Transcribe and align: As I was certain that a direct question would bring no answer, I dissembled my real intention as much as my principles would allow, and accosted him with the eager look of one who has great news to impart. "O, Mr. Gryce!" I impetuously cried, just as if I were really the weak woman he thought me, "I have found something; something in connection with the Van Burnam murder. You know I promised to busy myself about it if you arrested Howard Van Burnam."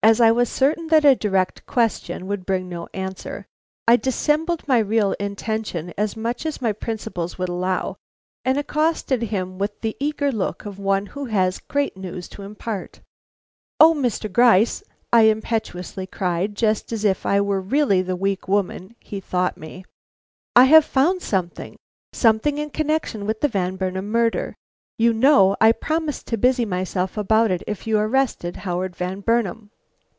As 0.00 0.22
I 0.22 0.30
was 0.30 0.48
certain 0.48 0.86
that 0.86 1.04
a 1.04 1.14
direct 1.14 1.66
question 1.66 2.28
would 2.28 2.46
bring 2.46 2.66
no 2.66 2.88
answer, 2.94 3.44
I 3.86 3.96
dissembled 3.96 4.66
my 4.66 4.78
real 4.78 5.12
intention 5.20 5.92
as 5.98 6.16
much 6.16 6.46
as 6.46 6.62
my 6.62 6.72
principles 6.72 7.36
would 7.36 7.50
allow, 7.50 7.96
and 8.42 8.56
accosted 8.56 9.20
him 9.24 9.58
with 9.58 9.82
the 9.82 9.98
eager 10.00 10.32
look 10.32 10.64
of 10.64 10.78
one 10.78 11.04
who 11.06 11.26
has 11.26 11.58
great 11.58 11.94
news 11.94 12.26
to 12.30 12.42
impart. 12.42 13.02
"O, 13.80 13.92
Mr. 13.92 14.32
Gryce!" 14.32 14.82
I 15.12 15.22
impetuously 15.28 16.06
cried, 16.06 16.54
just 16.54 16.90
as 16.90 17.04
if 17.04 17.26
I 17.26 17.42
were 17.42 17.60
really 17.60 18.00
the 18.00 18.16
weak 18.16 18.48
woman 18.48 18.96
he 19.00 19.20
thought 19.20 19.58
me, 19.58 19.84
"I 20.56 20.64
have 20.64 20.86
found 20.86 21.20
something; 21.20 21.76
something 22.14 22.56
in 22.56 22.70
connection 22.70 23.26
with 23.26 23.42
the 23.42 23.48
Van 23.48 23.76
Burnam 23.76 24.10
murder. 24.10 24.54
You 24.96 25.12
know 25.12 25.54
I 25.60 25.70
promised 25.72 26.26
to 26.28 26.38
busy 26.38 26.64
myself 26.64 27.18
about 27.18 27.50
it 27.50 27.62
if 27.66 27.86
you 27.86 27.98
arrested 27.98 28.56
Howard 28.64 28.96
Van 28.96 29.20
Burnam." 29.20 29.68